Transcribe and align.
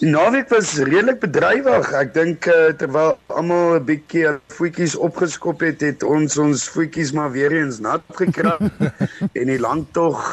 Die 0.00 0.08
naweek 0.08 0.48
was 0.48 0.70
redelik 0.80 1.18
bedrywig. 1.20 1.90
Ek 1.92 2.14
dink 2.14 2.46
uh, 2.48 2.70
terwyl 2.80 3.18
almal 3.36 3.74
'n 3.76 3.84
bietjie 3.84 4.30
voetjies 4.56 4.94
opgeskop 4.96 5.60
het, 5.60 5.84
het 5.84 6.06
ons 6.08 6.38
ons 6.40 6.62
voetjies 6.72 7.12
maar 7.12 7.28
weer 7.34 7.52
eens 7.52 7.82
nat 7.84 8.00
gekry 8.16 8.54
en 9.40 9.52
die 9.52 9.58
langtog 9.60 10.24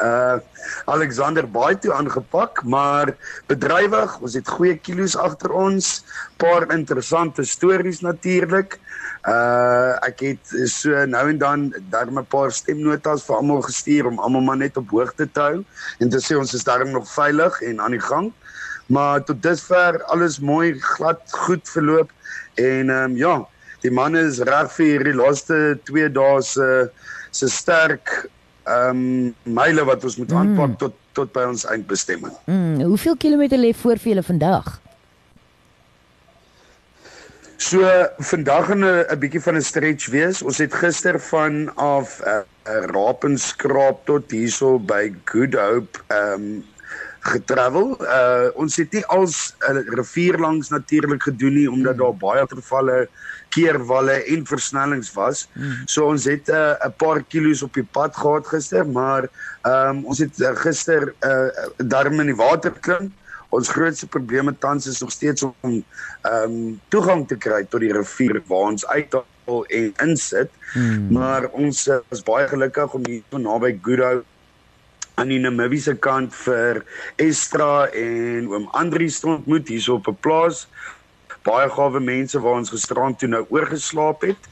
uh 0.00 0.40
Alexander 0.88 1.44
Baai 1.44 1.76
toe 1.76 1.92
aangepak, 1.92 2.62
maar 2.64 3.12
bedrywig. 3.52 4.16
Ons 4.24 4.38
het 4.40 4.48
goeie 4.48 4.78
kilos 4.80 5.18
agter 5.20 5.52
ons, 5.52 5.92
paar 6.40 6.64
interessante 6.72 7.44
stories 7.44 8.00
natuurlik. 8.00 8.80
Uh 9.28 10.00
ek 10.08 10.24
het 10.30 10.56
so 10.64 10.96
nou 11.04 11.26
en 11.28 11.44
dan 11.44 11.68
dan 11.92 12.16
'n 12.16 12.24
paar 12.24 12.56
stemnotas 12.56 13.28
vir 13.28 13.36
almal 13.36 13.60
gestuur 13.68 14.08
om 14.08 14.18
almal 14.18 14.48
maar 14.48 14.62
net 14.64 14.80
op 14.80 14.88
hoogte 14.88 15.28
te 15.28 15.40
hou 15.40 15.64
en 16.00 16.08
te 16.08 16.24
sê 16.24 16.40
ons 16.40 16.54
is 16.56 16.64
darm 16.64 16.96
nog 16.96 17.04
veilig 17.04 17.60
en 17.60 17.84
aan 17.84 18.00
die 18.00 18.06
gang. 18.08 18.32
Maar 18.90 19.22
tot 19.24 19.42
dusver 19.42 20.02
alles 20.10 20.40
mooi 20.42 20.74
glad 20.96 21.22
goed 21.46 21.68
verloop 21.68 22.10
en 22.58 22.90
ehm 22.90 23.10
um, 23.10 23.16
ja, 23.16 23.34
die 23.84 23.92
manne 23.94 24.24
is 24.26 24.42
reg 24.46 24.72
vir 24.74 24.86
hierdie 24.86 25.16
laaste 25.16 25.78
2 25.88 26.10
dae 26.16 26.42
se 26.42 26.68
se 27.30 27.48
sterk 27.48 28.14
ehm 28.66 28.90
um, 28.90 29.34
myle 29.60 29.86
wat 29.86 30.04
ons 30.04 30.18
moet 30.18 30.32
aanpak 30.32 30.74
mm. 30.74 30.78
tot 30.82 30.98
tot 31.18 31.32
by 31.34 31.42
ons 31.50 31.64
eindbestemming. 31.66 32.34
Mm, 32.46 32.82
hoeveel 32.86 33.16
kilometer 33.18 33.58
lê 33.58 33.72
voor 33.74 33.98
vir 33.98 34.14
julle 34.14 34.26
vandag? 34.26 34.78
So 37.60 37.86
vandag 38.32 38.66
gaan 38.66 38.84
'n 38.84 39.06
'n 39.12 39.18
bietjie 39.18 39.42
van 39.46 39.56
'n 39.56 39.62
stretch 39.62 40.10
wees. 40.10 40.42
Ons 40.42 40.58
het 40.58 40.74
gister 40.74 41.20
van 41.20 41.74
af 41.76 42.20
'n 42.20 42.28
uh, 42.28 42.42
uh, 42.66 42.84
Rapenskraap 42.94 44.06
tot 44.06 44.30
hierso 44.30 44.78
by 44.78 45.12
Good 45.24 45.54
Hope 45.54 45.98
ehm 46.08 46.32
um, 46.32 46.64
getravel. 47.20 47.96
Uh 48.00 48.48
ons 48.54 48.76
het 48.76 48.92
nie 48.92 49.04
als 49.06 49.54
'n 49.58 49.76
uh, 49.76 49.94
rivier 49.94 50.38
langs 50.38 50.68
natuurlik 50.68 51.22
gedoen 51.22 51.54
nie 51.54 51.70
omdat 51.70 51.98
daar 51.98 52.16
baie 52.16 52.46
tervalle 52.46 53.08
keerwalle 53.48 54.24
en 54.24 54.46
versnellings 54.46 55.12
was. 55.12 55.48
So 55.84 56.06
ons 56.06 56.24
het 56.24 56.48
'n 56.48 56.54
uh, 56.54 56.90
paar 56.96 57.22
kilos 57.22 57.62
op 57.62 57.74
die 57.74 57.88
pad 57.92 58.16
gehad 58.16 58.46
gister, 58.46 58.86
maar 58.86 59.28
ehm 59.62 59.96
um, 59.96 60.04
ons 60.04 60.18
het 60.18 60.40
uh, 60.40 60.56
gister 60.56 61.14
'n 61.20 61.28
uh, 61.28 61.88
darm 61.88 62.20
in 62.20 62.26
die 62.26 62.36
water 62.36 62.72
klim. 62.80 63.12
Ons 63.48 63.68
grootste 63.68 64.06
probleme 64.06 64.58
tans 64.58 64.86
is 64.86 65.00
nog 65.00 65.10
steeds 65.10 65.42
om 65.42 65.84
ehm 66.22 66.44
um, 66.44 66.80
toegang 66.88 67.28
te 67.28 67.36
kry 67.36 67.64
tot 67.64 67.80
die 67.80 67.92
rivier 67.92 68.42
waar 68.46 68.70
ons 68.70 68.86
uithaal 68.86 69.64
en 69.66 69.92
insit. 69.96 70.50
Hmm. 70.72 71.12
Maar 71.12 71.48
ons 71.48 71.88
uh, 71.88 71.98
is 72.10 72.22
baie 72.22 72.48
gelukkig 72.48 72.94
om 72.94 73.06
hier 73.06 73.22
naby 73.38 73.78
Goodhoe 73.82 74.22
aan 75.14 75.28
die 75.32 75.38
Namibiese 75.38 75.94
kant 75.96 76.34
vir 76.34 76.82
Estra 77.16 77.88
en 77.96 78.48
oom 78.50 78.68
Andri 78.78 79.08
stond 79.10 79.46
moet 79.46 79.68
hier 79.68 79.92
op 79.92 80.08
'n 80.08 80.16
plaas. 80.20 80.66
Baie 81.42 81.68
gawe 81.70 82.00
mense 82.00 82.40
waar 82.40 82.60
ons 82.60 82.70
gisterand 82.70 83.18
toe 83.18 83.28
nou 83.28 83.46
oorgeslaap 83.48 84.20
het. 84.20 84.42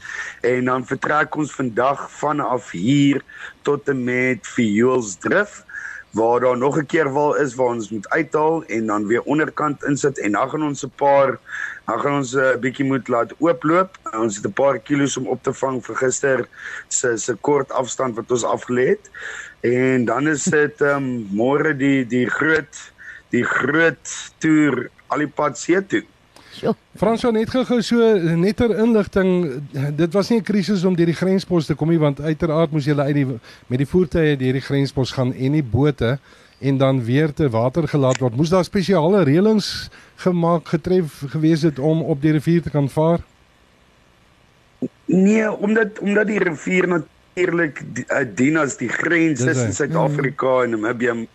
En 0.41 0.65
dan 0.65 0.85
vertrek 0.85 1.35
ons 1.35 1.51
vandag 1.51 2.11
vanaf 2.11 2.71
hier 2.71 3.21
tot 3.61 3.89
en 3.89 4.03
met 4.03 4.47
Fuelsdrift 4.47 5.65
waar 6.11 6.39
daar 6.39 6.57
nog 6.57 6.77
'n 6.77 6.85
keer 6.85 7.11
wal 7.11 7.35
is 7.35 7.55
waar 7.55 7.67
ons 7.67 7.89
moet 7.89 8.09
uithaal 8.09 8.63
en 8.65 8.85
dan 8.85 9.07
weer 9.07 9.21
onderkant 9.21 9.83
insit 9.83 10.19
en 10.19 10.31
dan 10.31 10.49
gaan 10.49 10.63
ons 10.63 10.83
'n 10.85 10.91
paar 10.95 11.39
dan 11.85 11.99
gaan 11.99 12.15
ons 12.15 12.33
'n 12.33 12.39
uh, 12.39 12.55
bietjie 12.55 12.85
moet 12.85 13.07
laat 13.07 13.33
ooploop. 13.37 13.97
Ons 14.13 14.35
het 14.35 14.45
'n 14.45 14.53
paar 14.53 14.79
kilos 14.79 15.17
om 15.17 15.27
op 15.27 15.43
te 15.43 15.53
vang 15.53 15.85
vir 15.85 15.95
gister 15.95 16.47
se 16.87 17.17
se 17.17 17.33
kort 17.33 17.71
afstand 17.71 18.15
wat 18.15 18.31
ons 18.31 18.43
afgelê 18.43 18.87
het. 18.87 19.09
En 19.59 20.05
dan 20.05 20.27
is 20.27 20.43
dit 20.43 20.81
ehm 20.81 20.95
um, 20.95 21.27
môre 21.31 21.77
die 21.77 22.05
die 22.07 22.29
groot 22.29 22.91
die 23.29 23.43
groot 23.43 24.33
toer 24.37 24.89
al 25.07 25.17
die 25.17 25.27
pad 25.27 25.57
see 25.57 25.85
toe. 25.85 26.03
Fransjo 26.99 27.31
net 27.31 27.49
gou 27.49 27.81
so 27.81 28.13
netter 28.35 28.73
inligting. 28.79 29.61
Dit 29.95 30.13
was 30.13 30.29
nie 30.29 30.39
'n 30.39 30.43
krisis 30.43 30.83
om 30.83 30.95
deur 30.95 31.05
die 31.05 31.15
grenspos 31.15 31.65
te 31.65 31.75
kom 31.75 31.89
nie 31.89 31.99
want 31.99 32.21
uiteraard 32.21 32.71
moes 32.71 32.85
jy 32.85 32.97
uit 32.97 33.15
die 33.15 33.25
met 33.67 33.77
die 33.77 33.87
voertuie 33.87 34.37
deur 34.37 34.53
die 34.53 34.61
grenspos 34.61 35.11
gaan 35.11 35.33
en 35.33 35.51
die 35.51 35.63
bote 35.63 36.19
en 36.59 36.77
dan 36.77 37.03
weer 37.03 37.33
te 37.33 37.49
water 37.49 37.87
gelaat 37.87 38.19
word. 38.19 38.35
Moes 38.35 38.49
daar 38.49 38.63
spesiale 38.63 39.23
reëlings 39.23 39.89
gemaak 40.15 40.67
getref 40.67 41.23
gewees 41.27 41.61
het 41.61 41.79
om 41.79 42.01
op 42.01 42.21
die 42.21 42.31
rivier 42.31 42.61
te 42.61 42.69
kan 42.69 42.89
vaar? 42.89 43.19
Nee 45.05 45.51
omdat 45.51 45.99
omdat 45.99 46.27
die 46.27 46.39
rivier 46.39 46.87
natuurlik 46.87 47.81
uh, 48.07 48.25
dien 48.35 48.57
as 48.57 48.77
die 48.77 48.89
grens 48.89 49.43
tussen 49.43 49.73
Suid-Afrika 49.73 50.63
en 50.63 50.69
Namibië 50.69 51.09
En 51.09 51.27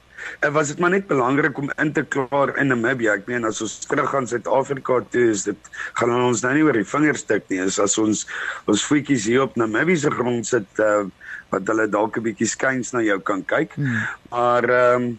was 0.53 0.69
dit 0.73 0.79
maar 0.79 0.91
net 0.91 1.07
belangrik 1.07 1.59
om 1.59 1.71
in 1.83 1.93
te 1.93 2.05
klaar 2.05 2.57
in 2.61 2.71
Namibia. 2.73 3.17
Ek 3.19 3.27
meen 3.27 3.45
as 3.45 3.61
ons 3.65 3.77
terug 3.89 4.11
gaan 4.11 4.29
Suid-Afrika 4.29 5.01
toe, 5.11 5.29
is 5.31 5.45
dit 5.49 5.71
gaan 5.99 6.15
ons 6.15 6.45
nou 6.45 6.55
nie 6.55 6.65
oor 6.67 6.79
die 6.79 6.87
vingers 6.89 7.27
tik 7.29 7.49
nie. 7.53 7.61
Is 7.65 7.81
as 7.83 7.99
ons 7.99 8.25
ons 8.71 8.87
voetjies 8.89 9.29
hier 9.31 9.45
op 9.47 9.57
Namibië 9.61 10.05
se 10.05 10.15
grond 10.15 10.47
sit 10.47 10.83
uh, 10.83 11.05
wat 11.53 11.69
hulle 11.71 11.89
dalk 11.91 12.19
'n 12.19 12.27
bietjie 12.29 12.49
skuins 12.49 12.93
na 12.93 13.03
jou 13.05 13.21
kan 13.21 13.45
kyk. 13.45 13.77
Hmm. 13.77 14.03
Maar 14.31 14.71
ehm 14.71 15.03
um, 15.03 15.13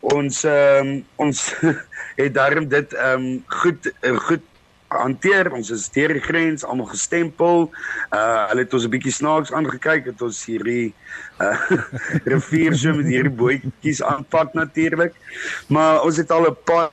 ons 0.00 0.44
ehm 0.44 0.86
um, 0.86 1.04
ons 1.16 1.54
het 2.22 2.34
daarom 2.34 2.68
dit 2.68 2.94
ehm 2.94 3.26
um, 3.26 3.44
goed 3.62 3.92
uh, 4.02 4.16
goed 4.28 4.44
hanteer. 4.88 5.52
Ons 5.52 5.70
is 5.70 5.88
deur 5.92 6.12
die 6.16 6.22
grens 6.24 6.64
almal 6.64 6.90
gestempel. 6.92 7.68
Uh 8.14 8.48
hulle 8.50 8.64
het 8.64 8.74
ons 8.74 8.84
'n 8.84 8.92
bietjie 8.92 9.12
snaaks 9.12 9.52
aangekyk 9.52 10.06
het 10.12 10.22
ons 10.22 10.44
hierdie 10.44 10.94
uh 11.40 11.58
rivier 12.32 12.76
so 12.76 12.94
met 12.94 13.06
hierdie 13.06 13.34
bootjies 13.34 14.02
aanpak 14.02 14.54
natuurlik. 14.54 15.14
Maar 15.68 16.02
ons 16.02 16.16
het 16.16 16.30
al 16.30 16.48
'n 16.48 16.56
paar 16.64 16.90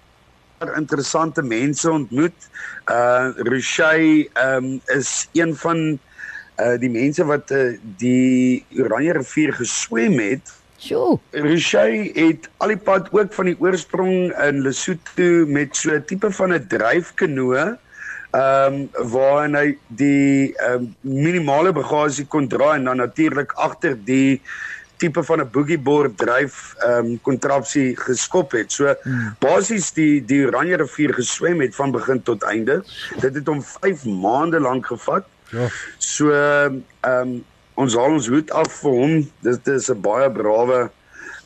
interessante 0.75 1.41
mense 1.41 1.91
ontmoet. 1.91 2.50
Uh 2.88 3.31
Rochey 3.38 4.29
um 4.35 4.81
is 4.85 5.29
een 5.33 5.56
van 5.56 6.00
uh 6.59 6.77
die 6.79 6.89
mense 6.89 7.23
wat 7.25 7.51
uh, 7.51 7.77
die 8.00 8.66
Oranje 8.77 9.13
rivier 9.13 9.53
geswem 9.53 10.19
het. 10.19 10.53
Sjoe. 10.77 11.19
Rochey 11.31 12.12
het 12.16 12.50
al 12.57 12.67
die 12.67 12.77
pad 12.77 13.07
ook 13.12 13.33
van 13.33 13.45
die 13.45 13.56
oorsprong 13.59 14.31
in 14.47 14.62
Lesotho 14.62 15.45
met 15.47 15.75
so 15.75 15.95
'n 15.95 16.06
tipe 16.06 16.31
van 16.31 16.53
'n 16.53 16.67
dryfkanoe 16.67 17.79
ehm 18.35 18.73
um, 18.73 19.09
waarin 19.12 19.56
hy 19.56 19.68
die 19.88 20.53
ehm 20.56 20.88
um, 20.88 20.88
minimale 21.01 21.72
bagasie 21.75 22.25
kon 22.28 22.47
dra 22.51 22.73
en 22.75 22.90
dan 22.90 22.97
natuurlik 22.97 23.53
agter 23.68 23.96
die 24.07 24.41
tipe 24.97 25.23
van 25.23 25.41
'n 25.41 25.51
boogieboard 25.51 26.18
dryf 26.18 26.75
ehm 26.79 27.06
um, 27.06 27.22
kontrapsie 27.22 27.95
geskop 27.95 28.51
het. 28.51 28.72
So 28.72 28.94
hmm. 29.03 29.35
basies 29.40 29.91
die 29.94 30.25
die 30.25 30.44
Oranje 30.47 30.81
rivier 30.84 31.13
geswem 31.13 31.62
het 31.62 31.75
van 31.75 31.91
begin 31.91 32.22
tot 32.24 32.44
einde. 32.44 32.84
Dit 33.22 33.35
het 33.35 33.47
hom 33.47 33.63
5 33.63 34.06
maande 34.06 34.59
lank 34.59 34.85
gevat. 34.85 35.25
Ja. 35.51 35.69
So 35.97 36.31
ehm 36.31 36.81
um, 37.03 37.44
ons 37.75 37.95
haal 37.95 38.19
ons 38.19 38.28
hoed 38.28 38.51
af 38.51 38.72
vir 38.81 38.91
hom. 38.91 39.16
Dit 39.44 39.68
is 39.68 39.90
'n 39.91 40.01
baie 40.01 40.31
brawe 40.31 40.90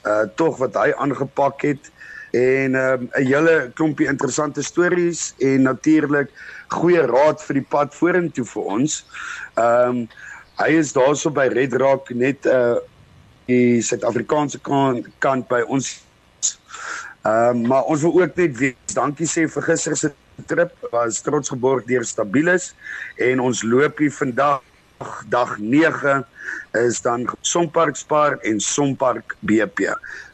uh 0.06 0.26
tog 0.36 0.58
wat 0.58 0.74
hy 0.74 0.94
aangepak 0.96 1.62
het 1.62 1.92
en 2.32 2.76
ehm, 2.76 3.02
'n 3.04 3.10
um, 3.20 3.26
hele 3.26 3.72
klompie 3.74 4.08
interessante 4.08 4.62
stories 4.62 5.34
en 5.38 5.62
natuurlik 5.62 6.30
goeie 6.68 7.02
raad 7.02 7.42
vir 7.44 7.54
die 7.54 7.68
pad 7.70 7.96
vorentoe 7.96 8.46
vir 8.46 8.64
ons. 8.64 9.06
Ehm 9.56 9.90
um, 9.90 10.08
hy 10.60 10.76
is 10.76 10.92
daarso 10.94 11.32
by 11.32 11.48
Red 11.48 11.74
Rock 11.74 12.10
net 12.10 12.46
uh 12.46 12.76
die 13.50 13.82
Suid-Afrikaanse 13.82 14.60
kant, 14.62 15.08
kant 15.20 15.48
by 15.48 15.62
ons. 15.68 16.04
Ehm 17.24 17.50
um, 17.50 17.68
maar 17.68 17.84
ons 17.84 18.02
wil 18.02 18.22
ook 18.22 18.36
net 18.36 18.58
weer 18.58 18.76
dankie 18.94 19.28
sê 19.28 19.48
vir 19.48 19.64
gister 19.64 19.98
se 19.98 20.12
trip. 20.46 20.72
Was 20.92 21.22
trots 21.22 21.50
geborg 21.50 21.86
deur 21.86 22.06
Stabilis 22.06 22.74
en 23.18 23.40
ons 23.40 23.64
loop 23.64 23.98
hier 23.98 24.12
vandag 24.12 24.62
dag 25.28 25.58
9 25.60 26.26
is 26.72 27.02
dan 27.02 27.28
Sonpark 27.42 27.96
Spar 27.96 28.38
en 28.42 28.60
Sonpark 28.60 29.36
BP. 29.40 29.80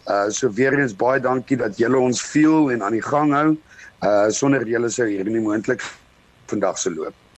Uh 0.08 0.30
so 0.30 0.52
weer 0.52 0.74
eens 0.80 0.96
baie 0.96 1.20
dankie 1.20 1.58
dat 1.58 1.78
julle 1.78 1.98
ons 1.98 2.22
veel 2.22 2.72
en 2.72 2.84
aan 2.84 2.98
die 2.98 3.06
gang 3.06 3.34
hou. 3.34 3.58
Uh 4.02 4.30
sonder 4.30 4.68
julle 4.68 4.90
sou 4.90 5.08
hier 5.10 5.26
nie 5.26 5.42
moontlik 5.42 5.84
vandag 6.46 6.78
se 6.78 6.94
loop. 6.94 7.25